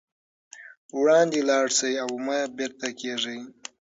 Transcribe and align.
وړاندې 0.99 1.39
لاړ 1.49 1.65
شئ 1.77 1.93
او 2.03 2.11
مه 2.25 2.37
بېرته 2.57 2.87
کېږئ. 2.99 3.39